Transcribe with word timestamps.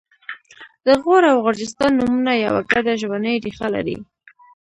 د 0.85 0.87
غور 1.01 1.23
او 1.31 1.37
غرجستان 1.45 1.91
نومونه 1.99 2.31
یوه 2.45 2.61
ګډه 2.71 2.93
ژبنۍ 3.01 3.35
ریښه 3.45 3.67
لري 3.75 3.97